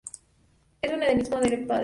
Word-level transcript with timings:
Es 0.81 0.91
un 0.91 1.03
endemismo 1.03 1.39
de 1.41 1.49
Nepal. 1.51 1.79